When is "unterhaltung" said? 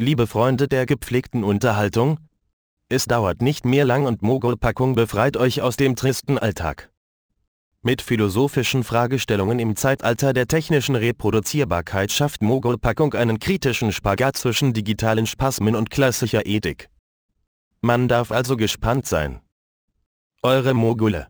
1.44-2.18